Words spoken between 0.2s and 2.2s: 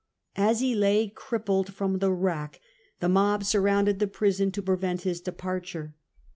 As he lay crippled from the